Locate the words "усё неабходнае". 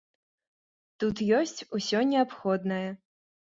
1.81-2.83